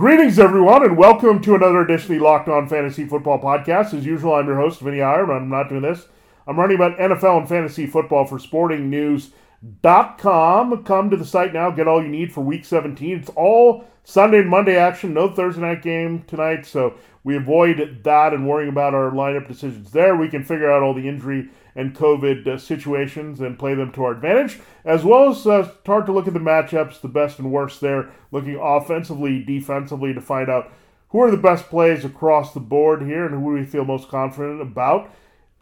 [0.00, 3.92] Greetings, everyone, and welcome to another edition of the Locked On Fantasy Football Podcast.
[3.92, 6.08] As usual, I'm your host, Vinnie Iyer, but I'm not doing this.
[6.46, 10.84] I'm running about NFL and fantasy football for sportingnews.com.
[10.84, 13.18] Come to the site now, get all you need for week 17.
[13.18, 18.32] It's all Sunday and Monday action, no Thursday night game tonight, so we avoid that
[18.32, 20.16] and worrying about our lineup decisions there.
[20.16, 24.04] We can figure out all the injury and COVID uh, situations and play them to
[24.04, 27.52] our advantage, as well as uh, start to look at the matchups, the best and
[27.52, 30.72] worst there, looking offensively, defensively to find out
[31.10, 34.60] who are the best plays across the board here and who we feel most confident
[34.60, 35.10] about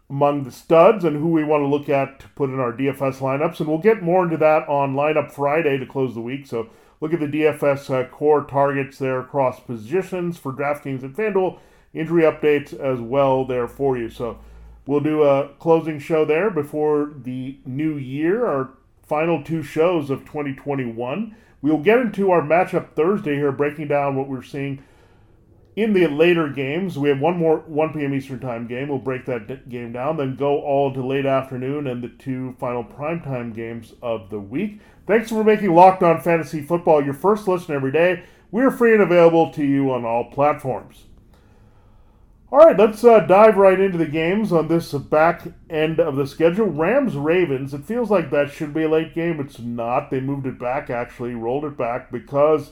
[0.09, 3.17] among the studs and who we want to look at to put in our DFS
[3.17, 3.59] lineups.
[3.59, 6.47] And we'll get more into that on Lineup Friday to close the week.
[6.47, 11.59] So look at the DFS uh, core targets there across positions for DraftKings and FanDuel.
[11.93, 14.09] Injury updates as well there for you.
[14.09, 14.39] So
[14.89, 18.71] We'll do a closing show there before the new year, our
[19.05, 21.35] final two shows of 2021.
[21.61, 24.81] We'll get into our matchup Thursday here, breaking down what we're seeing
[25.75, 26.97] in the later games.
[26.97, 28.15] We have one more 1 p.m.
[28.15, 28.87] Eastern Time game.
[28.87, 32.83] We'll break that game down, then go all to late afternoon and the two final
[32.83, 34.81] primetime games of the week.
[35.05, 38.23] Thanks for making Locked On Fantasy Football your first listen every day.
[38.49, 41.05] We're free and available to you on all platforms.
[42.51, 46.25] All right, let's uh, dive right into the games on this back end of the
[46.25, 46.65] schedule.
[46.65, 47.75] Rams Ravens.
[47.75, 49.39] It feels like that should be a late game.
[49.39, 50.09] It's not.
[50.09, 52.71] They moved it back, actually, rolled it back because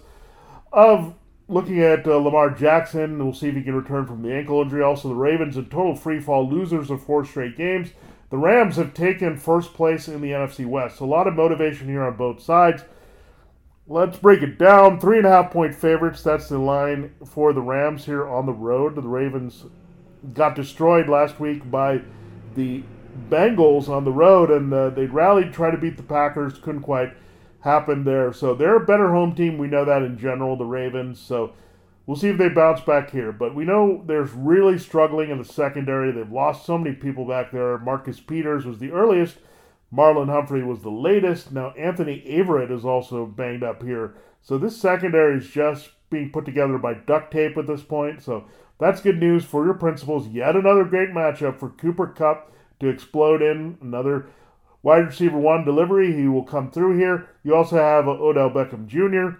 [0.73, 1.13] of
[1.47, 3.23] looking at uh, Lamar Jackson.
[3.23, 4.81] We'll see if he can return from the ankle injury.
[4.81, 7.91] Also, the Ravens in total free fall losers of four straight games.
[8.31, 10.97] The Rams have taken first place in the NFC West.
[10.97, 12.81] So a lot of motivation here on both sides.
[13.89, 14.99] Let's break it down.
[14.99, 16.21] Three and a half point favorites.
[16.21, 18.95] That's the line for the Rams here on the road.
[18.95, 19.65] The Ravens
[20.33, 22.01] got destroyed last week by
[22.55, 22.83] the
[23.29, 26.59] Bengals on the road, and uh, they rallied, tried to beat the Packers.
[26.59, 27.13] Couldn't quite
[27.61, 28.33] happen there.
[28.33, 29.57] So they're a better home team.
[29.57, 31.17] We know that in general, the Ravens.
[31.19, 31.53] So
[32.05, 33.31] we'll see if they bounce back here.
[33.31, 36.11] But we know there's really struggling in the secondary.
[36.11, 37.77] They've lost so many people back there.
[37.77, 39.37] Marcus Peters was the earliest
[39.93, 41.51] Marlon Humphrey was the latest.
[41.51, 44.15] Now, Anthony Averett is also banged up here.
[44.41, 48.21] So this secondary is just being put together by duct tape at this point.
[48.21, 48.45] So
[48.79, 50.27] that's good news for your principals.
[50.27, 53.77] Yet another great matchup for Cooper Kupp to explode in.
[53.81, 54.27] Another
[54.83, 56.13] wide receiver one delivery.
[56.13, 57.29] He will come through here.
[57.43, 59.39] You also have Odell Beckham Jr.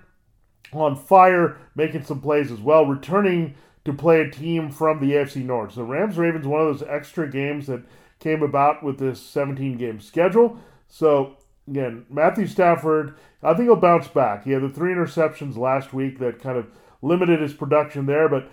[0.73, 5.43] on fire, making some plays as well, returning to play a team from the AFC
[5.43, 5.73] North.
[5.73, 7.83] So Rams Ravens, one of those extra games that
[8.19, 10.57] came about with this 17 game schedule.
[10.87, 14.43] So, again, Matthew Stafford, I think he'll bounce back.
[14.43, 16.67] He had the three interceptions last week that kind of
[17.01, 18.49] limited his production there, but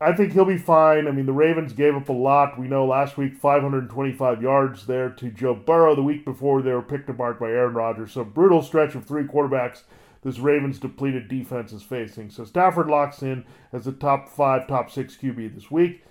[0.00, 1.06] I think he'll be fine.
[1.06, 2.58] I mean, the Ravens gave up a lot.
[2.58, 5.94] We know last week 525 yards there to Joe Burrow.
[5.94, 8.12] The week before they were picked apart by Aaron Rodgers.
[8.12, 9.82] So brutal stretch of three quarterbacks
[10.24, 12.30] this Ravens depleted defense is facing.
[12.30, 16.02] So Stafford locks in as the top five, top six QB this week.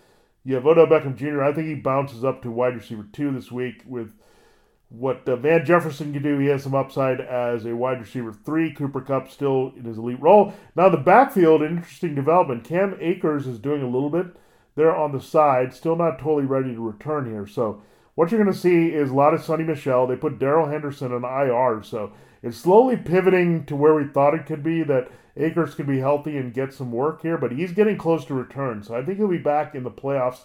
[0.46, 1.42] You have Odell Beckham Jr.
[1.42, 4.14] I think he bounces up to wide receiver two this week with
[4.90, 6.38] what uh, Van Jefferson can do.
[6.38, 8.74] He has some upside as a wide receiver three.
[8.74, 10.53] Cooper Kupp still in his elite role.
[10.76, 12.64] Now the backfield, interesting development.
[12.64, 14.36] Cam Akers is doing a little bit
[14.76, 17.48] there on the side, still not totally ready to return here.
[17.48, 17.82] So
[18.16, 20.08] what you're going to see is a lot of Sony Michel.
[20.08, 22.12] They put Darrell Henderson on IR, so
[22.44, 24.84] it's slowly pivoting to where we thought it could be.
[24.84, 28.34] That Akers could be healthy and get some work here, but he's getting close to
[28.34, 28.84] return.
[28.84, 30.42] So I think he'll be back in the playoffs.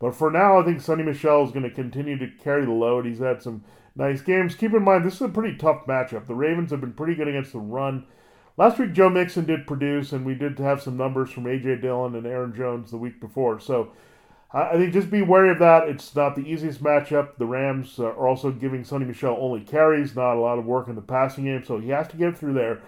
[0.00, 3.06] But for now, I think Sony Michel is going to continue to carry the load.
[3.06, 3.62] He's had some
[3.94, 4.56] nice games.
[4.56, 6.26] Keep in mind, this is a pretty tough matchup.
[6.26, 8.06] The Ravens have been pretty good against the run.
[8.56, 11.76] Last week, Joe Mixon did produce, and we did have some numbers from A.J.
[11.76, 13.60] Dillon and Aaron Jones the week before.
[13.60, 13.92] So
[14.54, 15.88] I think just be wary of that.
[15.88, 17.38] It's not the easiest matchup.
[17.38, 20.88] The Rams uh, are also giving Sony Michel only carries, not a lot of work
[20.88, 22.82] in the passing game, so he has to get through there.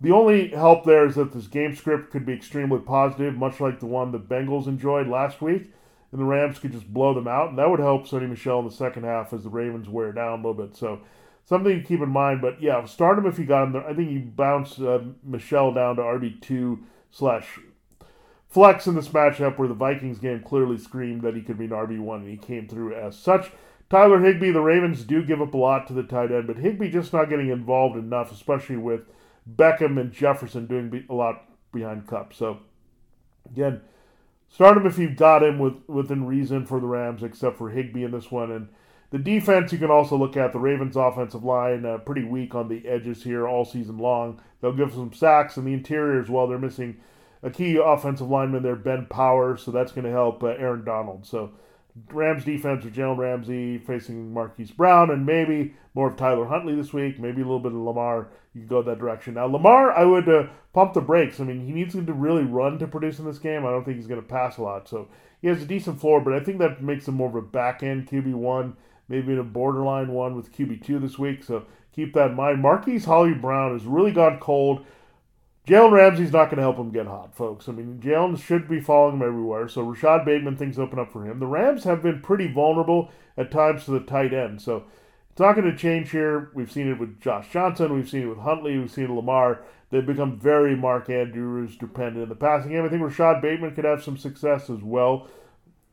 [0.00, 3.80] The only help there is that this game script could be extremely positive, much like
[3.80, 5.72] the one the Bengals enjoyed last week,
[6.12, 8.66] and the Rams could just blow them out, and that would help Sony Michel in
[8.66, 10.76] the second half as the Ravens wear down a little bit.
[10.76, 11.00] So
[11.48, 12.40] something to keep in mind.
[12.40, 13.86] But yeah, start him if you got him there.
[13.86, 17.58] I think you bounce uh, Michel down to RB two slash
[18.48, 21.70] flex in this matchup where the Vikings game clearly screamed that he could be an
[21.70, 23.52] RB one, and he came through as such.
[23.90, 26.90] Tyler Higbee, the Ravens do give up a lot to the tight end, but Higbee
[26.90, 29.02] just not getting involved enough, especially with
[29.50, 32.34] Beckham and Jefferson doing a lot behind Kupp.
[32.34, 32.58] So,
[33.50, 33.80] again,
[34.48, 38.04] start him if you've got him with, within reason for the Rams, except for Higbee
[38.04, 38.50] in this one.
[38.50, 38.68] And
[39.10, 42.68] the defense, you can also look at the Ravens' offensive line, uh, pretty weak on
[42.68, 44.40] the edges here all season long.
[44.60, 46.46] They'll give some sacks in the interior as well.
[46.46, 46.98] They're missing
[47.42, 51.26] a key offensive lineman there, Ben Powers, so that's going to help uh, Aaron Donald.
[51.26, 51.52] So
[52.12, 56.92] Rams defense with Jalen Ramsey facing Marquise Brown, and maybe more of Tyler Huntley this
[56.92, 58.28] week, maybe a little bit of Lamar.
[58.54, 59.34] You can go that direction.
[59.34, 61.40] Now, Lamar, I would uh, pump the brakes.
[61.40, 63.66] I mean, he needs to really run to produce in this game.
[63.66, 64.88] I don't think he's going to pass a lot.
[64.88, 65.08] So
[65.40, 67.82] he has a decent floor, but I think that makes him more of a back
[67.82, 68.74] end QB1,
[69.08, 71.44] maybe in a borderline one with QB2 this week.
[71.44, 72.62] So keep that in mind.
[72.62, 74.84] Marquise Holly Brown has really gone cold.
[75.68, 77.68] Jalen Ramsey's not going to help him get hot, folks.
[77.68, 79.68] I mean, Jalen should be following him everywhere.
[79.68, 81.40] So Rashad Bateman, things open up for him.
[81.40, 84.62] The Rams have been pretty vulnerable at times to the tight end.
[84.62, 84.84] So
[85.30, 86.50] it's not going to change here.
[86.54, 87.94] We've seen it with Josh Johnson.
[87.94, 88.78] We've seen it with Huntley.
[88.78, 89.60] We've seen Lamar.
[89.90, 92.86] They've become very Mark Andrews dependent in the passing game.
[92.86, 95.28] I think Rashad Bateman could have some success as well.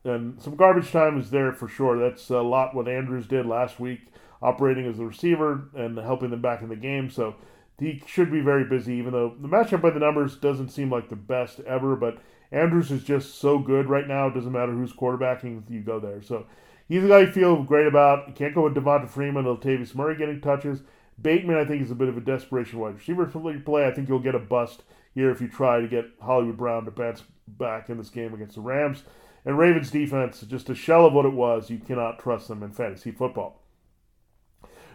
[0.06, 2.00] And some garbage time is there for sure.
[2.00, 4.08] That's a lot what Andrews did last week,
[4.42, 7.10] operating as a receiver and helping them back in the game.
[7.10, 7.36] So
[7.80, 11.10] he should be very busy, even though the matchup by the numbers doesn't seem like
[11.10, 11.96] the best ever.
[11.96, 12.20] But
[12.52, 14.28] Andrews is just so good right now.
[14.28, 16.22] It doesn't matter who's quarterbacking, you go there.
[16.22, 16.46] So
[16.88, 18.28] he's a guy you feel great about.
[18.28, 20.82] You can't go with Devonta Freeman Latavius Murray getting touches.
[21.22, 23.88] Bateman, I think, is a bit of a desperation wide receiver play.
[23.88, 24.84] I think you'll get a bust
[25.14, 28.56] here if you try to get Hollywood Brown to bounce back in this game against
[28.56, 29.04] the Rams.
[29.46, 31.70] And Ravens defense, just a shell of what it was.
[31.70, 33.62] You cannot trust them in fantasy football.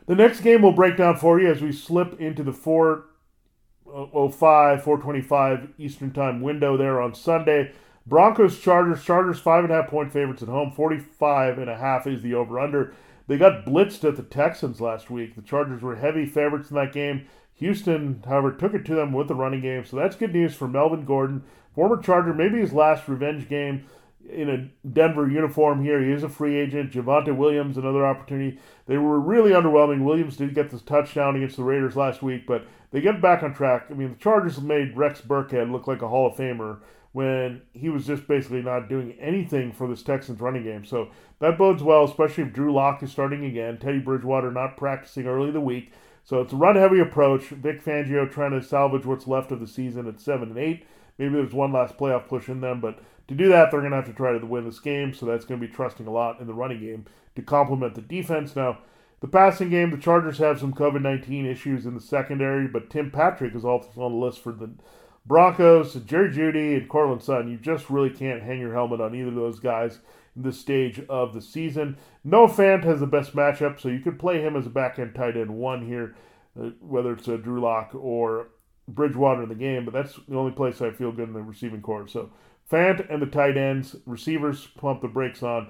[0.06, 4.82] The next game we'll break down for you as we slip into the 405, uh,
[4.82, 7.73] 425 Eastern Time window there on Sunday.
[8.06, 9.05] Broncos Chargers.
[9.05, 10.73] Chargers five and a half point favorites at home.
[10.73, 12.94] 45 and a half is the over under.
[13.29, 15.37] They got blitzed at the Texans last week.
[15.37, 17.26] The Chargers were heavy favorites in that game.
[17.55, 19.85] Houston, however, took it to them with the running game.
[19.85, 21.44] So that's good news for Melvin Gordon,
[21.75, 23.85] former Charger, maybe his last revenge game
[24.28, 26.02] in a Denver uniform here.
[26.02, 26.93] He is a free agent.
[26.93, 28.58] Javonte Williams, another opportunity.
[28.87, 30.05] They were really underwhelming.
[30.05, 33.55] Williams did get this touchdown against the Raiders last week, but they get back on
[33.55, 33.87] track.
[33.90, 36.81] I mean, the Chargers made Rex Burkhead look like a Hall of Famer
[37.12, 40.84] when he was just basically not doing anything for this Texans running game.
[40.84, 43.78] So that bodes well, especially if Drew Lock is starting again.
[43.78, 45.93] Teddy Bridgewater not practicing early the week.
[46.23, 47.49] So it's a run heavy approach.
[47.49, 50.84] Vic Fangio trying to salvage what's left of the season at seven and eight.
[51.20, 53.96] Maybe there's one last playoff push in them, but to do that, they're going to
[53.96, 56.40] have to try to win this game, so that's going to be trusting a lot
[56.40, 57.05] in the running game
[57.37, 58.56] to complement the defense.
[58.56, 58.78] Now,
[59.20, 63.11] the passing game, the Chargers have some COVID 19 issues in the secondary, but Tim
[63.11, 64.70] Patrick is also on the list for the
[65.26, 65.93] Broncos.
[66.06, 69.34] Jerry Jeudy and Courtland Sutton, you just really can't hang your helmet on either of
[69.34, 69.99] those guys
[70.34, 71.99] in this stage of the season.
[72.25, 75.14] Noah Fant has the best matchup, so you could play him as a back end
[75.14, 76.16] tight end one here,
[76.58, 78.49] uh, whether it's a Drew Lock or
[78.94, 81.82] Bridgewater in the game, but that's the only place I feel good in the receiving
[81.82, 82.08] corps.
[82.08, 82.31] So
[82.70, 85.69] Fant and the tight ends, receivers pump the brakes on.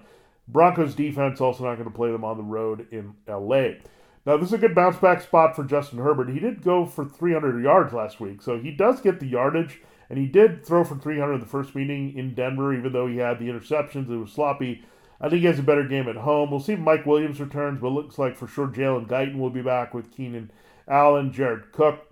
[0.49, 3.79] Broncos defense also not going to play them on the road in LA.
[4.27, 6.29] Now, this is a good bounce back spot for Justin Herbert.
[6.29, 9.81] He did go for 300 yards last week, so he does get the yardage,
[10.11, 13.17] and he did throw for 300 in the first meeting in Denver, even though he
[13.17, 14.11] had the interceptions.
[14.11, 14.85] It was sloppy.
[15.23, 16.51] I think he has a better game at home.
[16.51, 19.51] We'll see if Mike Williams returns, but it looks like for sure Jalen Guyton will
[19.51, 20.51] be back with Keenan
[20.87, 22.10] Allen, Jared Cook.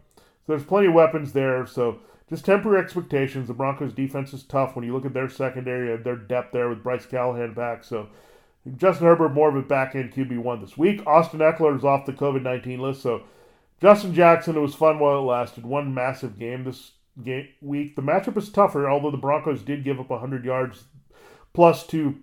[0.48, 1.66] So there's plenty of weapons there.
[1.66, 1.98] So
[2.30, 3.48] just temper expectations.
[3.48, 6.70] The Broncos' defense is tough when you look at their secondary and their depth there
[6.70, 7.84] with Bryce Callahan back.
[7.84, 8.08] So
[8.78, 11.06] Justin Herbert more of a back end QB one this week.
[11.06, 13.02] Austin Ekeler is off the COVID nineteen list.
[13.02, 13.24] So
[13.82, 15.66] Justin Jackson, it was fun while it lasted.
[15.66, 17.94] One massive game this game week.
[17.94, 20.84] The matchup is tougher, although the Broncos did give up 100 yards
[21.52, 22.22] plus to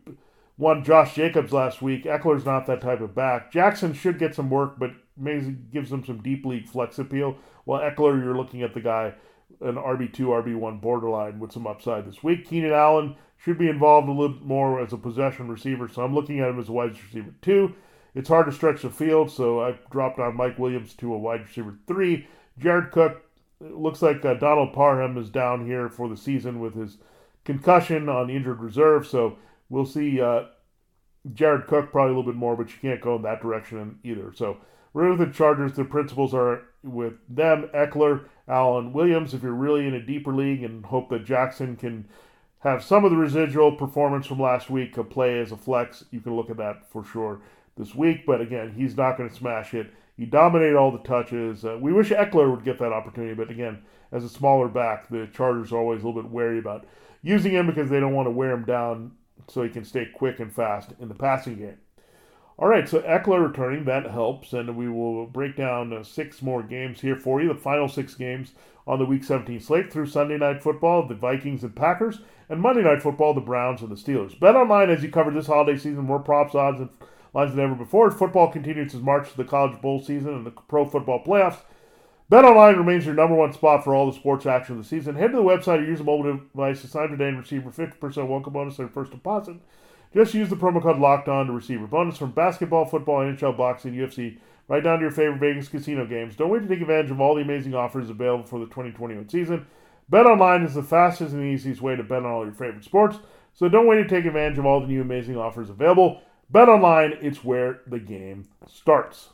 [0.58, 2.06] one Josh Jacobs last week.
[2.06, 3.52] Ekeler's not that type of back.
[3.52, 7.38] Jackson should get some work, but maybe gives them some deep league flex appeal.
[7.66, 9.14] While Ekeler, you're looking at the guy
[9.62, 12.48] an RB2, RB1 borderline with some upside this week.
[12.48, 16.16] Keenan Allen should be involved a little bit more as a possession receiver, so I'm
[16.16, 17.74] looking at him as a wide receiver two.
[18.14, 21.42] It's hard to stretch the field, so I dropped on Mike Williams to a wide
[21.42, 22.28] receiver three.
[22.58, 23.24] Jared Cook
[23.60, 26.98] looks like uh, Donald Parham is down here for the season with his
[27.44, 29.38] concussion on injured reserve, so
[29.70, 30.46] we'll see uh,
[31.34, 34.32] Jared Cook probably a little bit more, but you can't go in that direction either.
[34.34, 34.58] So
[34.96, 35.74] with the Chargers.
[35.74, 39.34] The principles are with them, Ekeler, Allen Williams.
[39.34, 42.08] If you're really in a deeper league and hope that Jackson can
[42.60, 46.36] have some of the residual performance from last week play as a flex, you can
[46.36, 47.42] look at that for sure
[47.78, 48.26] this week.
[48.26, 49.94] But again, he's not going to smash it.
[50.18, 51.66] He dominated all the touches.
[51.66, 53.82] Uh, we wish Ekeler would get that opportunity, but again,
[54.14, 56.86] as a smaller back, the Chargers are always a little bit wary about
[57.22, 59.12] using him because they don't want to wear him down
[59.50, 61.78] so he can stay quick and fast in the passing game.
[62.58, 66.64] All right, so Ekeler returning, that helps, and we will break down uh, six more
[66.64, 67.50] games here for you.
[67.50, 68.54] The final six games
[68.88, 72.82] on the Week 17 slate through Sunday Night Football, the Vikings and Packers, and Monday
[72.82, 74.40] Night Football, the Browns and the Steelers.
[74.40, 76.90] Bet online as you cover this holiday season, more props, odds, and
[77.34, 78.10] lines than ever before.
[78.10, 81.60] Football continues its march to the college bowl season and the pro football playoffs.
[82.32, 85.16] BetOnline remains your number one spot for all the sports action of the season.
[85.16, 87.70] Head to the website or use a mobile device to sign today and receive a
[87.70, 89.58] 50% welcome bonus on your first deposit.
[90.16, 93.58] Just use the promo code Locked On to receive a bonus from basketball, football, NHL,
[93.58, 94.38] boxing, UFC,
[94.70, 96.38] right down to your favorite Vegas casino games.
[96.38, 99.68] Don't wait to take advantage of all the amazing offers available for the 2021 season.
[100.10, 103.18] BetOnline is the fastest and easiest way to bet on all your favorite sports,
[103.54, 106.22] so don't wait to take advantage of all the new amazing offers available.
[106.54, 109.32] BetOnline, it's where the game starts.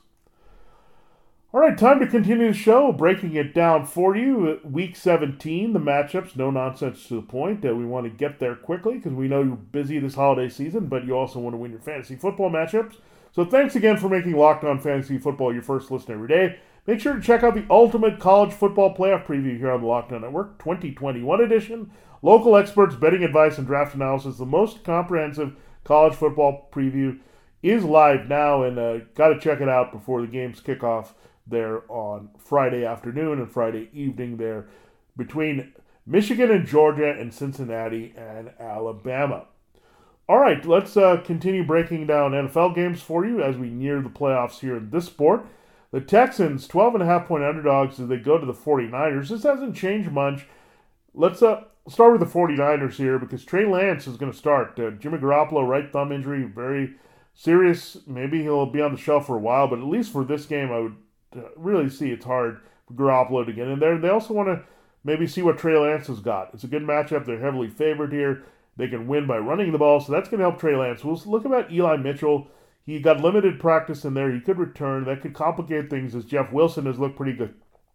[1.54, 4.62] All right, time to continue the show, breaking it down for you.
[4.64, 7.66] Week 17, the matchups, no nonsense to the point.
[7.66, 11.04] we want to get there quickly because we know you're busy this holiday season, but
[11.04, 12.96] you also want to win your fantasy football matchups.
[13.34, 16.58] So thanks again for making Locked On Fantasy Football your first listen every day.
[16.88, 20.14] Make sure to check out the Ultimate College Football Playoff Preview here on the Locked
[20.14, 21.92] On Network 2021 edition.
[22.22, 24.38] Local experts, betting advice, and draft analysis.
[24.38, 27.20] The most comprehensive college football preview
[27.62, 31.14] is live now, and uh, got to check it out before the games kick off
[31.52, 34.68] there on Friday afternoon and Friday evening there
[35.16, 35.74] between
[36.06, 39.46] Michigan and Georgia and Cincinnati and Alabama.
[40.28, 44.10] All right, let's uh, continue breaking down NFL games for you as we near the
[44.10, 45.46] playoffs here in this sport.
[45.92, 49.28] The Texans, 12 and a half point underdogs as they go to the 49ers.
[49.28, 50.48] This hasn't changed much.
[51.14, 54.80] Let's uh, start with the 49ers here because Trey Lance is going to start.
[54.80, 56.96] Uh, Jimmy Garoppolo, right thumb injury, very
[57.34, 57.98] serious.
[58.08, 60.72] Maybe he'll be on the shelf for a while, but at least for this game,
[60.72, 60.96] I would
[61.56, 63.98] really see it's hard for Garoppolo to get in there.
[63.98, 64.64] They also want to
[65.04, 66.54] maybe see what Trey Lance has got.
[66.54, 67.26] It's a good matchup.
[67.26, 68.44] They're heavily favored here.
[68.78, 71.04] They can win by running the ball, so that's going to help Trey Lance.
[71.04, 72.48] We'll look about Eli Mitchell.
[72.86, 74.32] He got limited practice in there.
[74.32, 75.06] He could return.
[75.06, 77.54] That could complicate things as Jeff Wilson has looked pretty good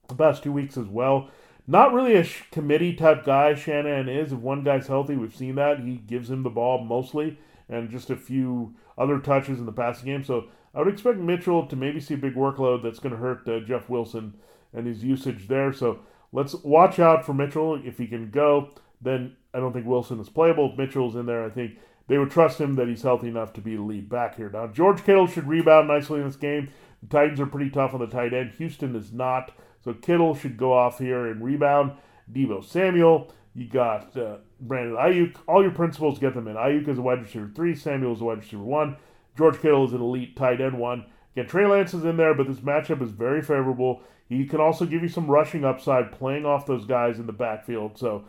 [0.09, 1.31] the past two weeks as well.
[1.67, 4.33] Not really a sh- committee type guy, Shanahan is.
[4.33, 5.81] If one guy's healthy, we've seen that.
[5.81, 7.39] He gives him the ball mostly
[7.69, 10.23] and just a few other touches in the passing game.
[10.23, 10.47] So
[10.77, 13.61] I would expect Mitchell to maybe see a big workload that's going to hurt uh,
[13.61, 14.35] Jeff Wilson
[14.75, 15.73] and his usage there.
[15.73, 16.01] So
[16.33, 17.81] let's watch out for Mitchell.
[17.83, 20.71] If he can go, then I don't think Wilson is playable.
[20.71, 21.79] If Mitchell's in there, I think
[22.09, 24.51] they would trust him that he's healthy enough to be the lead back here.
[24.51, 26.69] Now, George Kittle should rebound nicely in this game.
[27.03, 28.53] The Titans are pretty tough on the tight end.
[28.59, 29.53] Houston is not.
[29.83, 31.93] So Kittle should go off here and rebound.
[32.31, 33.33] Deebo Samuel.
[33.55, 35.37] You got uh, Brandon Aiyuk.
[35.49, 36.57] All your principals get them in.
[36.57, 37.75] Aiyuk is a wide receiver three.
[37.75, 38.97] Samuel is a wide receiver one.
[39.37, 41.07] George Kittle is an elite tight end one.
[41.35, 44.03] Again, Trey Lance is in there, but this matchup is very favorable.
[44.29, 47.99] He can also give you some rushing upside playing off those guys in the backfield.
[47.99, 48.25] So,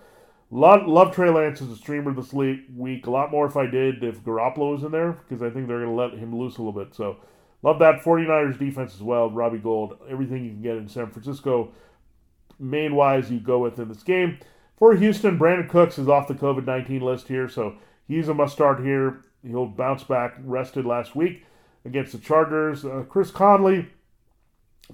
[0.51, 3.07] love, love Trey Lance as a streamer this week.
[3.07, 5.83] A lot more if I did if Garoppolo was in there because I think they're
[5.83, 6.93] going to let him loose a little bit.
[6.93, 7.17] So,
[7.63, 9.31] love that 49ers defense as well.
[9.31, 11.71] Robbie Gould, everything you can get in San Francisco.
[12.59, 14.39] Main wise, you go with in this game.
[14.77, 17.75] For Houston, Brandin Cooks is off the COVID 19 list here, so
[18.07, 19.21] he's a must start here.
[19.45, 21.45] He'll bounce back, rested last week
[21.85, 22.85] against the Chargers.
[22.85, 23.87] Uh, Chris Conley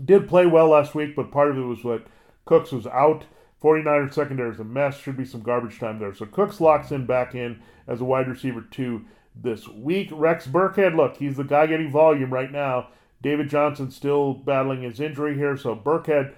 [0.03, 2.07] did play well last week, but part of it was what
[2.45, 3.25] Cooks was out.
[3.61, 4.99] 49ers secondary is a mess.
[4.99, 6.13] Should be some garbage time there.
[6.13, 10.09] So Cooks locks in back in as a wide receiver two this week.
[10.11, 12.89] Rex Burkhead, look, he's the guy getting volume right now.
[13.21, 15.55] David Johnson still battling his injury here.
[15.55, 16.33] So Burkhead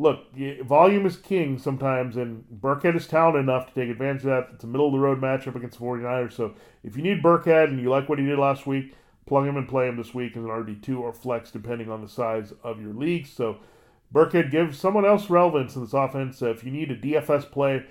[0.00, 4.48] look, volume is king sometimes, and Burkhead is talented enough to take advantage of that.
[4.54, 6.32] It's a middle of the road matchup against the 49ers.
[6.32, 8.94] So if you need Burkhead and you like what he did last week,
[9.26, 12.08] plug him and play him this week as an RB2 or flex, depending on the
[12.08, 13.26] size of your league.
[13.26, 13.58] So
[14.12, 16.40] Burkhead gives someone else relevance in this offense.
[16.40, 17.84] Uh, if you need a DFS play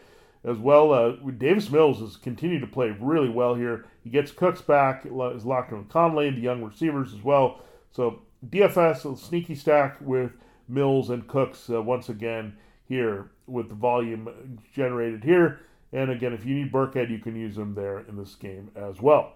[0.43, 3.85] as well, uh, Davis Mills has continued to play really well here.
[4.03, 7.61] He gets Cooks back, is locked in with Conley, the young receivers as well.
[7.91, 10.31] So DFS, a sneaky stack with
[10.69, 12.55] Mills and Cooks uh, once again
[12.87, 15.59] here with the volume generated here.
[15.91, 19.01] And again, if you need Burkhead, you can use him there in this game as
[19.01, 19.33] well.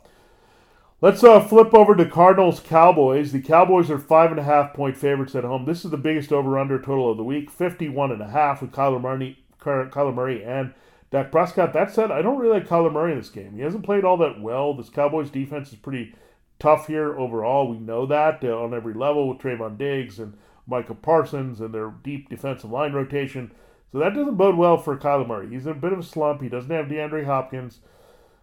[1.01, 3.31] Let's uh, flip over to Cardinals Cowboys.
[3.33, 5.65] The Cowboys are five and a half point favorites at home.
[5.65, 8.71] This is the biggest over under total of the week, 51 and a half with
[8.71, 10.73] Kyler Murray, Kyler Murray and
[11.11, 11.73] Dak Prescott.
[11.73, 13.53] That said, I don't really like Kyler Murray in this game.
[13.55, 14.73] He hasn't played all that well.
[14.73, 16.15] This Cowboys defense is pretty
[16.57, 17.67] tough here overall.
[17.67, 21.93] We know that uh, on every level with Trevon Diggs and Micah Parsons and their
[22.03, 23.51] deep defensive line rotation.
[23.91, 25.49] So that doesn't bode well for Kyler Murray.
[25.49, 26.41] He's in a bit of a slump.
[26.41, 27.79] He doesn't have DeAndre Hopkins.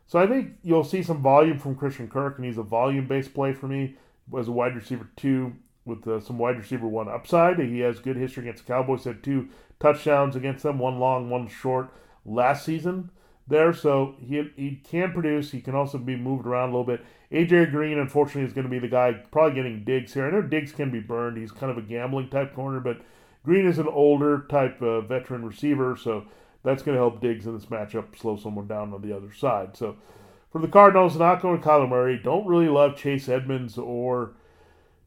[0.07, 3.35] So I think you'll see some volume from Christian Kirk, and he's a volume based
[3.35, 3.97] play for me
[4.37, 7.59] as a wide receiver two with uh, some wide receiver one upside.
[7.59, 9.05] He has good history against the Cowboys.
[9.05, 9.49] Had two
[9.81, 11.91] touchdowns against them, one long, one short
[12.25, 13.11] last season
[13.50, 13.73] there.
[13.75, 15.50] So he he can produce.
[15.50, 17.04] He can also be moved around a little bit.
[17.30, 20.26] AJ Green, unfortunately, is going to be the guy probably getting Diggs here.
[20.26, 21.37] I know Diggs can be burned.
[21.37, 23.02] He's kind of a gambling type corner, but
[23.45, 26.25] Green is an older type veteran receiver, so
[26.62, 29.76] that's going to help Diggs in this matchup slow someone down on the other side.
[29.76, 29.97] So
[30.50, 32.21] for the Cardinals, not going Kyler Murray.
[32.23, 34.33] Don't really love Chase Edmonds or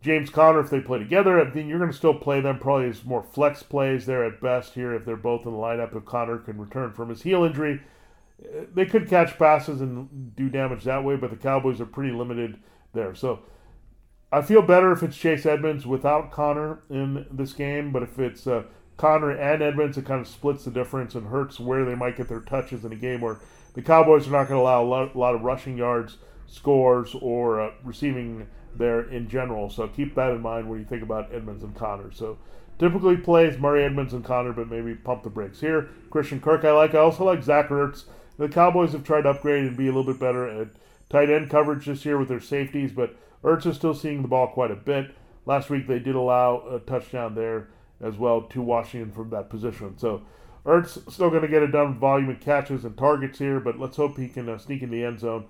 [0.02, 1.40] James Conner if they play together.
[1.40, 4.42] I think you're going to still play them probably as more flex plays there at
[4.42, 5.96] best here if they're both in the lineup.
[5.96, 7.82] If Conner can return from his heel injury,
[8.74, 12.60] they could catch passes and do damage that way, but the Cowboys are pretty limited
[12.94, 13.16] there.
[13.16, 13.40] So
[14.32, 18.48] I feel better if it's Chase Edmonds without Conner in this game, but if it's
[18.48, 18.64] uh,
[18.98, 22.28] Conner and Edmonds, it kind of splits the difference and hurts where they might get
[22.28, 23.40] their touches in a game where
[23.74, 27.16] the Cowboys are not going to allow a lot, a lot, of rushing yards, scores,
[27.22, 29.70] or uh, receiving there in general.
[29.70, 32.12] So keep that in mind when you think about Edmonds and Conner.
[32.12, 32.38] So
[32.80, 35.90] typically plays Murray, Edmonds, and Conner, but maybe pump the brakes here.
[36.10, 36.94] Christian Kirk, I like.
[36.94, 38.06] I also like Zach Ertz.
[38.38, 40.70] The Cowboys have tried to upgrade and be a little bit better at
[41.10, 44.48] tight end coverage this year with their safeties, but Ertz is still seeing the ball
[44.48, 45.14] quite a bit.
[45.46, 47.70] Last week they did allow a touchdown there
[48.02, 49.98] as well to Washington from that position.
[49.98, 50.24] So
[50.66, 53.98] Ertz still going to get it done volume and catches and targets here, but let's
[53.98, 55.46] hope he can uh, sneak in the end zone.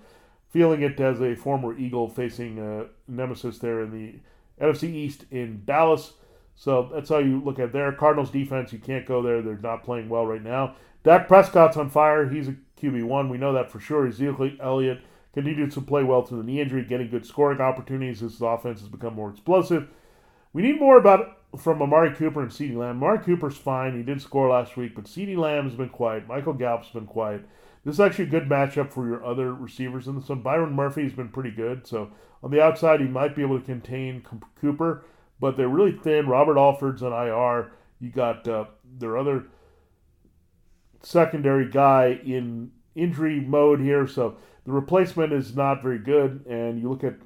[0.50, 4.20] Feeling it as a former Eagle facing uh, nemesis there in the
[4.64, 6.12] NFC East in Dallas.
[6.56, 7.90] So that's how you look at there.
[7.92, 9.42] Cardinals defense, you can't go there.
[9.42, 10.76] They're not playing well right now.
[11.02, 12.28] Dak Prescott's on fire.
[12.28, 13.30] He's a QB1.
[13.30, 14.06] We know that for sure.
[14.06, 15.00] Ezekiel Elliott
[15.32, 18.80] continued to play well through the knee injury, getting good scoring opportunities as his offense
[18.80, 19.88] has become more explosive.
[20.52, 22.96] We need more about from Amari Cooper and CeeDee Lamb.
[22.96, 23.96] Amari Cooper's fine.
[23.96, 26.28] He did score last week, but CeeDee Lamb has been quiet.
[26.28, 27.46] Michael Gallup's been quiet.
[27.84, 30.40] This is actually a good matchup for your other receivers in this one.
[30.40, 31.86] Byron Murphy's been pretty good.
[31.86, 32.10] So
[32.42, 34.24] on the outside, he might be able to contain
[34.60, 35.04] Cooper,
[35.38, 36.26] but they're really thin.
[36.26, 37.72] Robert Alford's on IR.
[38.00, 38.66] You got uh,
[38.98, 39.46] their other
[41.04, 46.44] secondary guy in injury mode here, so the replacement is not very good.
[46.46, 47.16] And you look at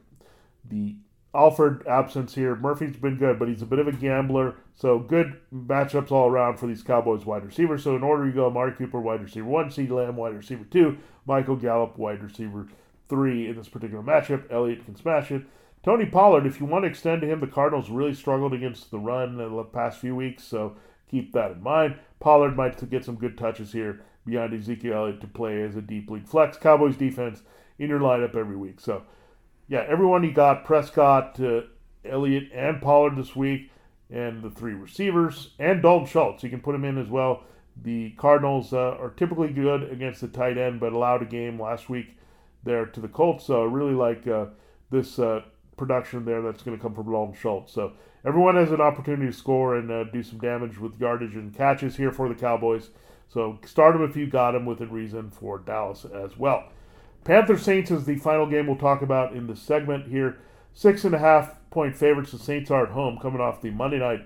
[0.64, 0.97] the
[1.35, 2.56] Alford absence here.
[2.56, 4.56] Murphy's been good, but he's a bit of a gambler.
[4.75, 7.85] So good matchups all around for these Cowboys wide receivers.
[7.85, 9.87] So in order you go Amari Cooper, wide receiver one, C.
[9.87, 12.66] Lamb, wide receiver two, Michael Gallup, wide receiver
[13.08, 14.50] three in this particular matchup.
[14.50, 15.42] Elliott can smash it.
[15.85, 18.98] Tony Pollard, if you want to extend to him, the Cardinals really struggled against the
[18.98, 20.76] run in the past few weeks, so
[21.09, 21.96] keep that in mind.
[22.20, 26.11] Pollard might get some good touches here beyond Ezekiel Elliott to play as a deep
[26.11, 26.57] league flex.
[26.57, 27.42] Cowboys defense
[27.78, 28.81] in your lineup every week.
[28.81, 29.02] So,
[29.68, 31.62] yeah, everyone you got Prescott, uh,
[32.04, 33.70] Elliott, and Pollard this week,
[34.11, 36.42] and the three receivers, and Dalton Schultz.
[36.42, 37.44] You can put him in as well.
[37.81, 41.88] The Cardinals uh, are typically good against the tight end, but allowed a game last
[41.88, 42.16] week
[42.64, 43.44] there to the Colts.
[43.44, 44.46] So, I really like uh,
[44.90, 45.42] this uh,
[45.76, 47.72] production there that's going to come from Dalton Schultz.
[47.72, 47.92] So,
[48.24, 51.96] everyone has an opportunity to score and uh, do some damage with yardage and catches
[51.96, 52.90] here for the Cowboys.
[53.28, 56.64] So start them if you got them within reason for Dallas as well.
[57.24, 60.38] Panther Saints is the final game we'll talk about in the segment here.
[60.72, 62.33] Six and a half point favorites.
[62.33, 64.22] The Saints are at home, coming off the Monday night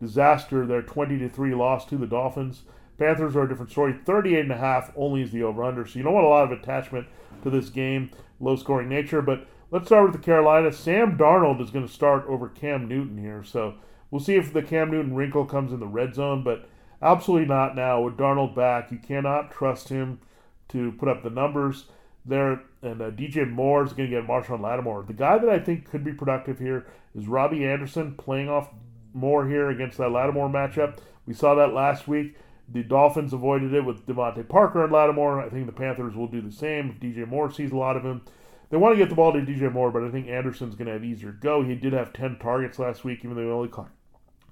[0.00, 0.64] disaster.
[0.66, 2.62] Their 20 to three loss to the Dolphins.
[2.96, 3.92] Panthers are a different story.
[3.92, 5.84] 38 and a half only is the over under.
[5.84, 7.08] So you don't want a lot of attachment
[7.42, 9.20] to this game, low scoring nature.
[9.20, 10.72] But let's start with the Carolina.
[10.72, 13.42] Sam Darnold is going to start over Cam Newton here.
[13.44, 13.74] So
[14.10, 16.42] we'll see if the Cam Newton wrinkle comes in the red zone.
[16.42, 16.68] But
[17.04, 18.00] Absolutely not now.
[18.00, 20.20] With Darnold back, you cannot trust him
[20.68, 21.84] to put up the numbers
[22.24, 22.62] there.
[22.80, 25.04] And uh, DJ Moore is going to get Marshon Lattimore.
[25.06, 28.70] The guy that I think could be productive here is Robbie Anderson playing off
[29.12, 30.98] Moore here against that Lattimore matchup.
[31.26, 32.36] We saw that last week.
[32.72, 35.42] The Dolphins avoided it with DeVante Parker and Lattimore.
[35.42, 38.02] I think the Panthers will do the same if DJ Moore sees a lot of
[38.02, 38.22] him.
[38.70, 40.92] They want to get the ball to DJ Moore, but I think Anderson's going to
[40.92, 41.62] have easier go.
[41.62, 43.90] He did have 10 targets last week, even though he only caught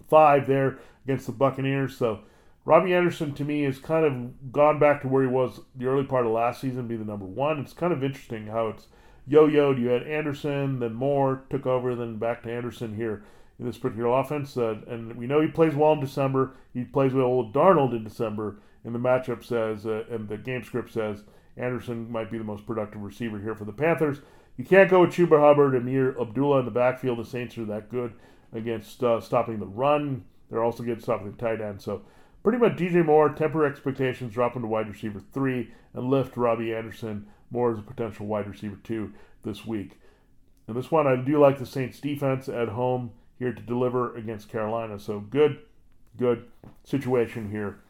[0.09, 1.97] five there against the Buccaneers.
[1.97, 2.21] So
[2.65, 6.05] Robbie Anderson to me has kind of gone back to where he was the early
[6.05, 7.59] part of last season, be the number one.
[7.59, 8.87] It's kind of interesting how it's
[9.27, 9.81] yo-yoed.
[9.81, 13.25] You had Anderson, then Moore took over, then back to Anderson here
[13.59, 14.57] in this particular offense.
[14.57, 16.53] Uh, and we know he plays well in December.
[16.73, 18.59] He plays with old Darnold in December.
[18.85, 21.23] And the matchup says, uh, and the game script says,
[21.57, 24.21] Anderson might be the most productive receiver here for the Panthers.
[24.57, 27.19] You can't go with Chuba Hubbard Ameer Abdullah in the backfield.
[27.19, 28.15] The Saints are that good
[28.53, 30.25] against uh, stopping the run.
[30.51, 31.81] They're also good stopping the tight end.
[31.81, 32.03] So
[32.43, 36.75] pretty much DJ Moore, temper expectations, drop him to wide receiver three, and lift Robbie
[36.75, 39.13] Anderson more as a potential wide receiver two
[39.43, 39.99] this week.
[40.67, 44.49] And this one, I do like the Saints defense at home here to deliver against
[44.49, 44.99] Carolina.
[44.99, 45.59] So good,
[46.17, 46.45] good
[46.85, 47.81] situation here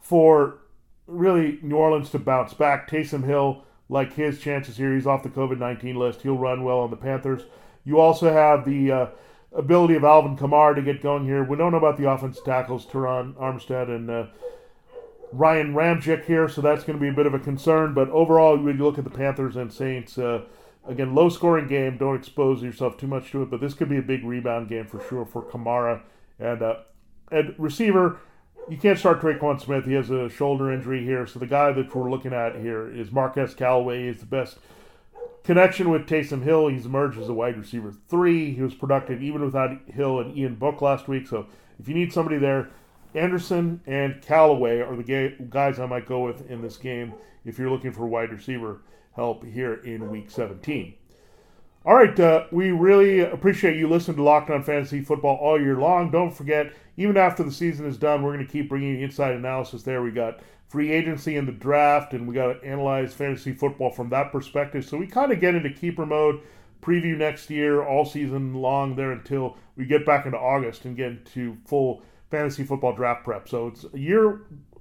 [0.00, 0.58] for
[1.08, 2.88] really New Orleans to bounce back.
[2.88, 6.22] Taysom Hill, like his chances here, he's off the COVID 19 list.
[6.22, 7.42] He'll run well on the Panthers.
[7.84, 9.06] You also have the uh,
[9.52, 11.42] ability of Alvin Kamara to get going here.
[11.42, 14.26] We don't know about the offensive tackles, Terron Armstead and uh,
[15.32, 17.94] Ryan Ramczyk here, so that's going to be a bit of a concern.
[17.94, 20.42] But overall, you look at the Panthers and Saints, uh,
[20.86, 21.96] again, low scoring game.
[21.98, 24.86] Don't expose yourself too much to it, but this could be a big rebound game
[24.86, 26.02] for sure for Kamara.
[26.38, 26.76] And, uh,
[27.30, 28.20] and receiver,
[28.68, 29.84] you can't start Tre'Quan Smith.
[29.84, 31.26] He has a shoulder injury here.
[31.26, 34.06] So the guy that we're looking at here is Marquez Callaway.
[34.06, 34.58] He's the best
[35.44, 36.68] connection with Taysom Hill.
[36.68, 38.54] He's emerged as a wide receiver three.
[38.54, 41.26] He was productive even without Hill and Ian Book last week.
[41.26, 41.46] So
[41.78, 42.68] if you need somebody there,
[43.14, 47.70] Anderson and Callaway are the guys I might go with in this game if you're
[47.70, 48.82] looking for wide receiver
[49.14, 50.94] help here in week 17.
[51.84, 55.76] All right, uh, we really appreciate you listening to Locked On Fantasy Football all year
[55.76, 56.10] long.
[56.10, 59.36] Don't forget, even after the season is done, we're going to keep bringing you inside
[59.36, 60.02] analysis there.
[60.02, 64.08] We got free agency and the draft, and we got to analyze fantasy football from
[64.10, 64.84] that perspective.
[64.84, 66.40] So we kind of get into keeper mode,
[66.82, 71.12] preview next year all season long there until we get back into August and get
[71.12, 73.48] into full fantasy football draft prep.
[73.48, 74.40] So it's a year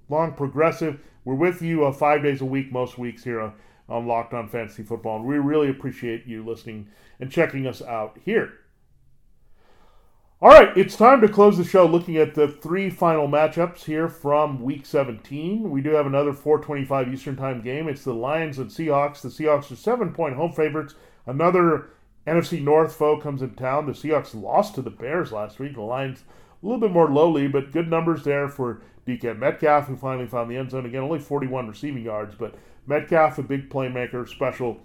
[0.09, 0.99] long progressive.
[1.25, 3.53] We're with you uh, five days a week, most weeks here
[3.89, 6.87] on Locked On Fantasy Football, and we really appreciate you listening
[7.19, 8.53] and checking us out here.
[10.39, 14.07] All right, it's time to close the show looking at the three final matchups here
[14.07, 15.71] from Week 17.
[15.71, 17.87] We do have another 4:25 Eastern Time game.
[17.89, 19.21] It's the Lions and Seahawks.
[19.21, 20.93] The Seahawks are seven-point home favorites.
[21.25, 21.89] Another
[22.27, 23.87] NFC North foe comes in town.
[23.87, 25.73] The Seahawks lost to the Bears last week.
[25.73, 26.23] The Lions
[26.67, 30.57] little bit more lowly, but good numbers there for DK Metcalf, who finally found the
[30.57, 31.01] end zone again.
[31.01, 34.79] Only 41 receiving yards, but Metcalf, a big playmaker, special.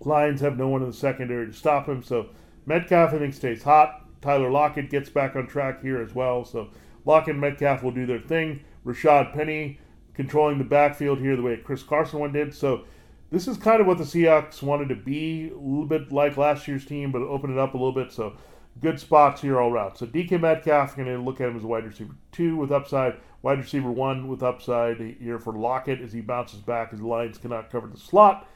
[0.00, 2.30] Lions have no one in the secondary to stop him, so
[2.66, 4.02] Metcalf, I think, stays hot.
[4.20, 6.44] Tyler Lockett gets back on track here as well.
[6.44, 6.68] So
[7.04, 8.64] Lockett and Metcalf will do their thing.
[8.86, 9.78] Rashad Penny
[10.14, 12.54] controlling the backfield here the way Chris Carson one did.
[12.54, 12.84] So
[13.30, 16.68] this is kind of what the Seahawks wanted to be, a little bit like last
[16.68, 18.12] year's team, but open it up a little bit.
[18.12, 18.36] So
[18.80, 19.96] good spots here all around.
[19.96, 23.16] So DK Metcalf, going to look at him as a wide receiver two with upside,
[23.42, 27.38] wide receiver one with upside here for Lockett as he bounces back as the Lions
[27.38, 28.48] cannot cover the slot.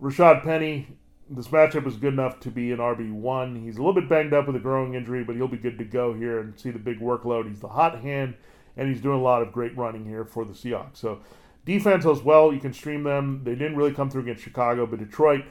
[0.00, 0.88] Rashad Penny,
[1.30, 3.62] this matchup is good enough to be an RB1.
[3.62, 5.84] He's a little bit banged up with a growing injury, but he'll be good to
[5.84, 7.48] go here and see the big workload.
[7.48, 8.34] He's the hot hand,
[8.76, 10.96] and he's doing a lot of great running here for the Seahawks.
[10.96, 11.20] So,
[11.64, 13.42] defense as well, you can stream them.
[13.44, 15.44] They didn't really come through against Chicago, but Detroit,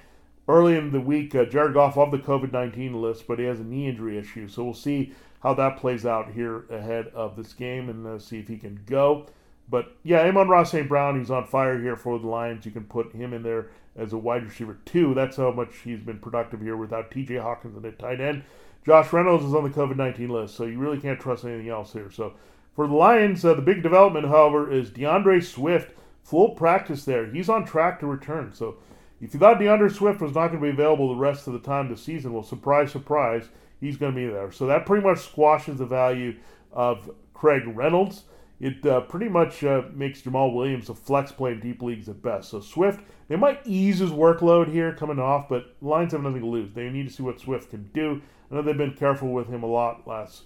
[0.48, 3.60] early in the week, uh, Jared Goff off the COVID 19 list, but he has
[3.60, 4.48] a knee injury issue.
[4.48, 8.40] So, we'll see how that plays out here ahead of this game and uh, see
[8.40, 9.28] if he can go.
[9.70, 10.88] But yeah, Amon-Ra St.
[10.88, 12.66] Brown, he's on fire here for the Lions.
[12.66, 15.14] You can put him in there as a wide receiver too.
[15.14, 17.36] That's how much he's been productive here without T.J.
[17.36, 18.44] Hockenson at tight end.
[18.86, 21.94] Josh Reynolds is on the COVID 19 list, so you really can't trust anything else
[21.94, 22.12] here.
[22.12, 22.34] So
[22.76, 25.94] for the Lions, uh, the big development, however, is D'Andre Swift.
[26.24, 27.26] Full practice there.
[27.26, 28.54] He's on track to return.
[28.54, 28.78] So
[29.24, 31.60] if you thought D'Andre Swift was not going to be available the rest of the
[31.60, 34.52] time this season, well, surprise, surprise, he's going to be there.
[34.52, 36.36] So that pretty much squashes the value
[36.72, 38.24] of Craig Reynolds
[38.64, 42.22] it uh, pretty much uh, makes Jamaal Williams a flex play in deep leagues at
[42.22, 42.50] best.
[42.50, 46.48] So Swift, they might ease his workload here coming off, but Lions have nothing to
[46.48, 46.72] lose.
[46.74, 48.22] They need to see what Swift can do.
[48.50, 50.44] I know they've been careful with him a lot last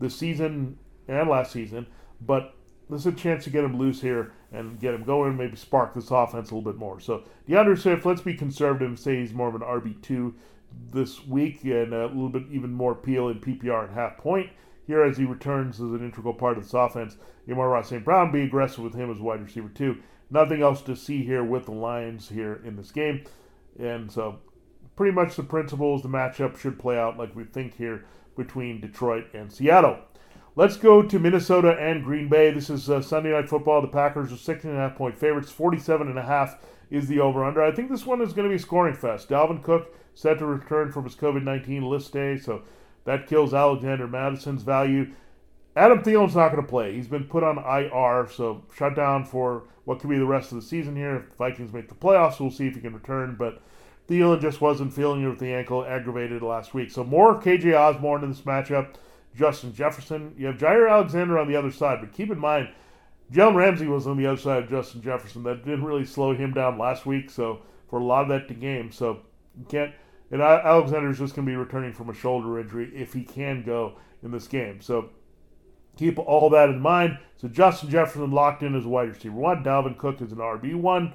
[0.00, 1.86] this season and last season,
[2.20, 2.56] but
[2.90, 6.10] there's a chance to get him loose here and get him going, maybe spark this
[6.10, 7.00] offense a little bit more.
[7.00, 10.34] So D'Andre Swift, let's be conservative and say he's more of an RB two
[10.92, 14.50] this week and a little bit even more appeal in PPR and half point
[14.86, 17.16] here as he returns as an integral part of this offense.
[17.48, 18.04] Amon-Ra St.
[18.04, 19.98] Brown, be aggressive with him as wide receiver too.
[20.30, 23.24] Nothing else to see here with the Lions here in this game.
[23.78, 24.38] And so
[24.96, 28.04] pretty much the principles, the matchup should play out like we think here
[28.36, 29.98] between Detroit and Seattle.
[30.56, 32.50] Let's go to Minnesota and Green Bay.
[32.50, 33.82] This is uh, Sunday Night Football.
[33.82, 35.52] The Packers are six and a half point favorites.
[35.52, 36.58] 47 and a half
[36.90, 37.62] is the over under.
[37.62, 39.28] I think this one is going to be scoring fest.
[39.28, 42.62] Dalvin Cook set to return from his COVID 19 list day, so
[43.04, 45.12] that kills Alexander Mattison's value.
[45.76, 46.94] Adam Thielen's not going to play.
[46.94, 50.56] He's been put on IR, so shut down for what could be the rest of
[50.56, 51.14] the season here.
[51.14, 53.36] If the Vikings make the playoffs, we'll see if he can return.
[53.38, 53.62] But
[54.08, 56.90] Thielen just wasn't feeling it with the ankle, aggravated last week.
[56.90, 58.96] So more of KJ Osborn in this matchup.
[59.36, 60.34] Justin Jefferson.
[60.36, 62.68] You have Jaire Alexander on the other side, but keep in mind,
[63.32, 65.42] Jalen Ramsey was on the other side of Justin Jefferson.
[65.44, 68.54] That didn't really slow him down last week, so for a lot of that to
[68.54, 68.90] game.
[68.90, 69.20] So
[69.56, 69.92] you can't–
[70.30, 73.96] and Alexander's just going to be returning from a shoulder injury if he can go
[74.22, 74.80] in this game.
[74.80, 75.10] So
[75.96, 77.18] keep all that in mind.
[77.36, 79.64] So Justin Jefferson locked in as a wide receiver one.
[79.64, 81.14] Dalvin Cook is an RB one.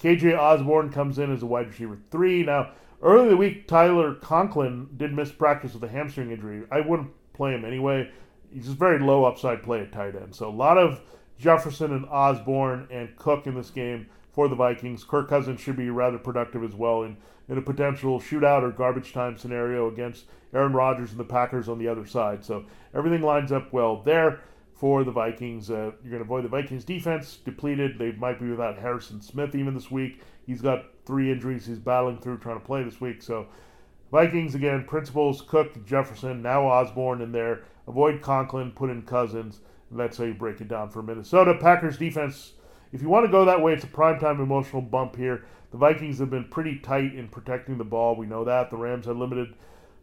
[0.00, 2.44] KJ Osborn comes in as a wide receiver three.
[2.44, 2.72] Now,
[3.02, 6.64] early in the week, Tyler Conklin did miss practice with a hamstring injury.
[6.70, 8.10] I wouldn't play him anyway.
[8.52, 10.34] He's just very low upside play at tight end.
[10.34, 11.00] So a lot of
[11.38, 15.04] Jefferson and Osborn and Cook in this game for the Vikings.
[15.04, 17.16] Kirk Cousins should be rather productive as well in,
[17.48, 21.78] in a potential shootout or garbage time scenario against Aaron Rodgers and the Packers on
[21.78, 22.44] the other side.
[22.44, 22.64] So
[22.94, 24.40] everything lines up well there
[24.74, 25.70] for the Vikings.
[25.70, 27.98] Uh, you're going to avoid the Vikings defense depleted.
[27.98, 30.20] They might be without Harrison Smith even this week.
[30.46, 33.22] He's got three injuries he's battling through trying to play this week.
[33.22, 33.46] So
[34.12, 37.62] Vikings again, principles Cook, Jefferson, now Osborn in there.
[37.88, 41.56] Avoid Conklin, put in Cousins And that's how you break it down for Minnesota.
[41.58, 42.52] Packers defense,
[42.92, 45.46] if you want to go that way, it's a primetime emotional bump here.
[45.70, 48.14] The Vikings have been pretty tight in protecting the ball.
[48.14, 48.70] We know that.
[48.70, 49.54] The Rams had limited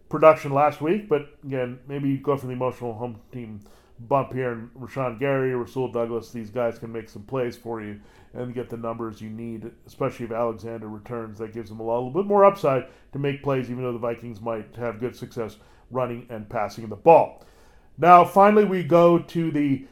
[0.10, 3.62] production last week, but again, maybe you go for the emotional home team
[4.00, 4.52] bump here.
[4.52, 8.00] And Rashan Gary, Rasul Douglas, these guys can make some plays for you
[8.34, 11.40] and get the numbers you need, especially if Alexander returns.
[11.40, 14.42] That gives them a little bit more upside to make plays, even though the Vikings
[14.42, 15.58] might have good success
[15.92, 17.44] running and passing the ball.
[17.98, 19.86] Now, finally, we go to the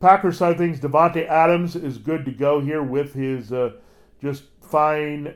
[0.00, 0.80] Packers side of things.
[0.80, 3.72] Davante Adams is good to go here with his uh,
[4.20, 5.34] just fine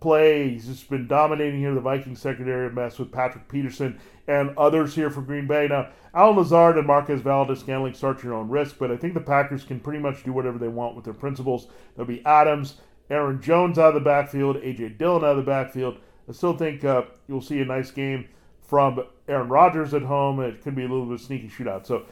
[0.00, 0.50] play.
[0.50, 1.74] He's just been dominating here.
[1.74, 5.66] The Vikings secondary mess with Patrick Peterson and others here for Green Bay.
[5.68, 9.64] Now, Al Lazard and Marquez Valdes-Scantling start your own risk, but I think the Packers
[9.64, 11.68] can pretty much do whatever they want with their principles.
[11.96, 12.76] There'll be Adams,
[13.10, 14.90] Aaron Jones out of the backfield, A.J.
[14.90, 15.98] Dillon out of the backfield.
[16.28, 18.28] I still think uh, you'll see a nice game
[18.60, 20.40] from Aaron Rodgers at home.
[20.40, 21.86] It could be a little bit of a sneaky shootout.
[21.86, 22.04] So,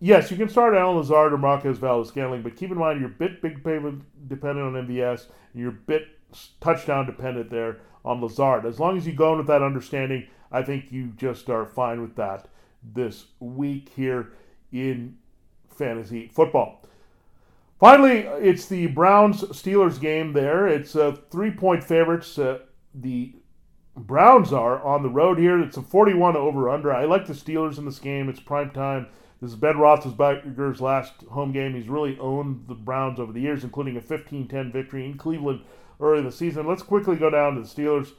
[0.00, 3.12] yes, you can start Allen Lazard or Marquez Valdes-Scantling, but keep in mind you're a
[3.12, 6.13] bit big payment dependent on MVS, and you're a bit
[6.60, 8.66] touchdown dependent there on Lazard.
[8.66, 12.00] As long as you go in with that understanding, I think you just are fine
[12.02, 12.48] with that
[12.82, 14.32] this week here
[14.72, 15.16] in
[15.68, 16.82] fantasy football.
[17.80, 20.66] Finally, it's the Browns Steelers game there.
[20.66, 22.38] It's uh, three point favorites.
[22.38, 22.60] Uh,
[22.94, 23.34] the
[23.96, 25.60] Browns are on the road here.
[25.60, 26.92] It's a 41 over under.
[26.92, 28.28] I like the Steelers in this game.
[28.28, 29.06] It's prime time.
[29.40, 31.74] This is Ben Roethlisberger's last home game.
[31.74, 35.60] He's really owned the Browns over the years, including a 15-10 victory in Cleveland
[36.00, 36.66] early in the season.
[36.66, 38.12] Let's quickly go down to the Steelers.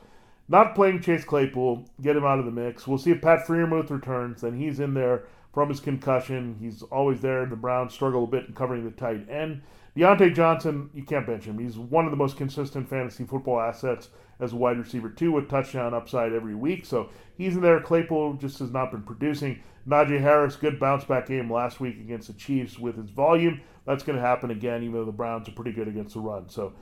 [0.48, 2.86] Not playing Chase Claypool, get him out of the mix.
[2.86, 4.42] We'll see if Pat Freiermuth returns.
[4.42, 6.58] Then he's in there from his concussion.
[6.60, 7.46] He's always there.
[7.48, 9.64] The Browns struggle a bit in covering the tight end.
[9.98, 11.58] Diontae Johnson, you can't bench him.
[11.58, 14.10] He's one of the most consistent fantasy football assets
[14.42, 16.86] as a wide receiver, too, with touchdown upside every week.
[16.86, 17.80] So he's in there.
[17.80, 19.64] Claypool just has not been producing.
[19.88, 23.62] Najee Harris, good bounce back game last week against the Chiefs with his volume.
[23.86, 26.50] That's going to happen again, even though the Browns are pretty good against the run.
[26.50, 26.74] So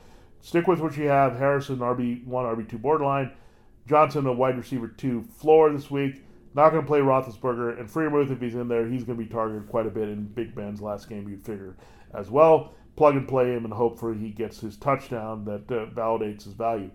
[0.43, 1.39] stick with what you have.
[1.39, 3.31] Harrison, RB1, RB2 borderline.
[3.87, 6.23] Johnson, a wide receiver 2 floor this week.
[6.53, 7.79] Not going to play Roethlisberger.
[7.79, 10.25] And Freiermuth, if he's in there, he's going to be targeted quite a bit in
[10.25, 11.75] Big Ben's last game, you'd figure
[12.13, 15.85] as well plug and play him and hope for he gets his touchdown that uh,
[15.87, 16.91] validates his value.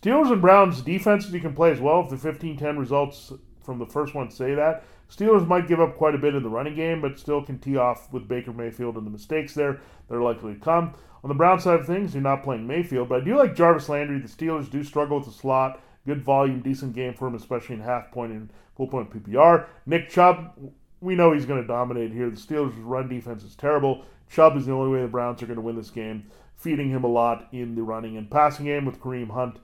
[0.00, 3.32] Steelers and Browns defenses you can play as well if the 15-10 results
[3.62, 4.84] from the first one say that.
[5.10, 7.76] Steelers might give up quite a bit in the running game, but still can tee
[7.76, 10.94] off with Baker Mayfield and the mistakes there that are likely to come.
[11.22, 13.88] On the Brown side of things, you're not playing Mayfield, but I do like Jarvis
[13.88, 14.18] Landry.
[14.18, 15.80] The Steelers do struggle with the slot.
[16.06, 19.66] Good volume, decent game for him, especially in half point and full point PPR.
[19.84, 20.54] Nick Chubb,
[21.00, 22.30] we know he's going to dominate here.
[22.30, 24.04] The Steelers' run defense is terrible.
[24.30, 27.04] Chubb is the only way the Browns are going to win this game, feeding him
[27.04, 29.58] a lot in the running and passing game with Kareem Hunt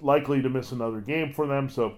[0.00, 1.68] likely to miss another game for them.
[1.68, 1.96] So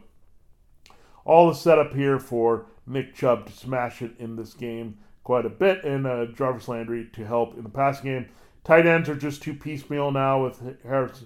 [1.25, 5.51] all the setup here for Nick Chubb to smash it in this game quite a
[5.51, 8.29] bit, and uh, Jarvis Landry to help in the passing game.
[8.69, 11.25] Tight ends are just too piecemeal now with Harris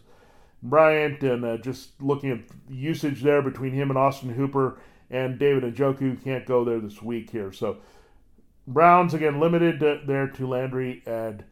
[0.62, 2.38] Bryant, and uh, just looking at
[2.72, 4.78] usage there between him and Austin Hooper
[5.10, 7.50] and David Njoku can't go there this week here.
[7.50, 7.78] So
[8.68, 11.42] Browns again limited there to Landry and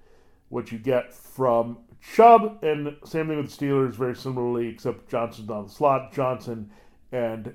[0.49, 5.51] what you get from Chubb, and same thing with the Steelers, very similarly, except Johnson's
[5.51, 6.13] on the slot.
[6.13, 6.71] Johnson
[7.11, 7.53] and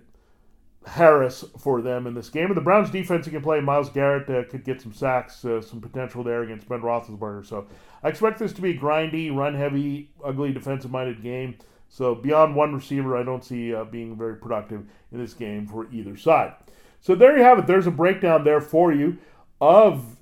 [0.85, 2.47] Harris for them in this game.
[2.47, 3.59] And the Browns defense, you can play.
[3.59, 7.45] Myles Garrett uh, could get some sacks, uh, some potential there against Ben Roethlisberger.
[7.45, 7.67] So
[8.05, 11.57] I expect this to be a grindy, run heavy, ugly, defensive minded game.
[11.89, 15.91] So beyond one receiver, I don't see uh, being very productive in this game for
[15.91, 16.53] either side.
[17.01, 17.65] So there you have it.
[17.65, 19.17] There's a breakdown there for you
[19.59, 20.17] of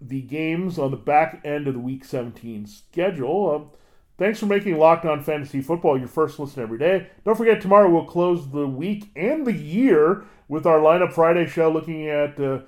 [0.00, 3.56] the games on the back end of the Week 17 schedule.
[3.56, 3.70] Um,
[4.18, 7.08] thanks for making Locked On Fantasy Football your first listen every day.
[7.24, 11.72] Don't forget, tomorrow we'll close the week and the year with our Lineup Friday show
[11.72, 12.60] looking at uh,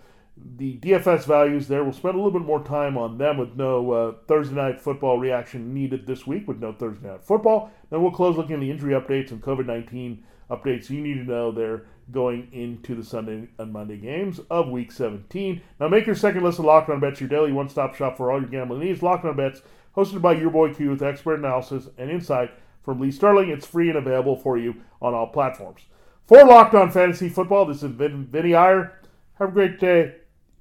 [0.57, 1.85] the DFS values there.
[1.85, 5.18] We'll spend a little bit more time on them with no uh, Thursday night football
[5.18, 7.70] reaction needed this week with no Thursday night football.
[7.90, 11.24] Then we'll close looking at the injury updates and COVID 19 updates you need to
[11.24, 15.61] know there going into the Sunday and Monday games of Week 17.
[15.79, 18.48] Now, make your second listen Locked On Bets your daily one-stop shop for all your
[18.48, 19.03] gambling needs.
[19.03, 19.62] Locked On Bets,
[19.94, 22.51] hosted by your boy Q with expert analysis and insight
[22.83, 23.51] from Lee Sterling.
[23.51, 25.83] It's free and available for you on all platforms.
[26.24, 28.98] For Locked On Fantasy Football, this is Vin, Vinnie Iyer.
[29.38, 30.14] Have a great day.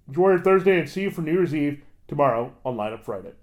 [0.07, 3.33] Enjoy your Thursday and see you for New Year's Eve tomorrow on Lineup Friday.